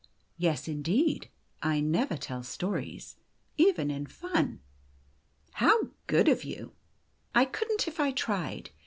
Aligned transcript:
"Yes, 0.35 0.67
indeed. 0.67 1.29
I 1.61 1.79
never 1.79 2.17
tell 2.17 2.41
stories, 2.41 3.17
even 3.55 3.91
in 3.91 4.07
fun."" 4.07 4.59
How 5.61 5.91
good 6.07 6.27
of 6.27 6.43
you!"" 6.43 6.71
I 7.35 7.45
could 7.45 7.71
n't 7.71 7.87
if 7.87 7.99
I 7.99 8.09
tried. 8.11 8.71